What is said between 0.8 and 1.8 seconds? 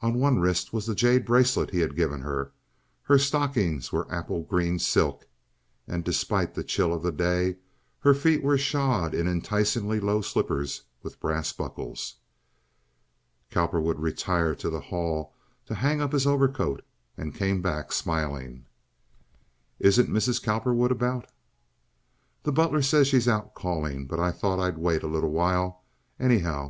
the jade bracelet he